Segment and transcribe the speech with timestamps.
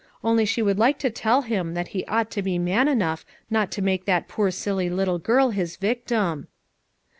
[0.23, 3.69] only she would like to tell him that he ought to be man enough not
[3.71, 6.47] to make that poor silly little girl his victim.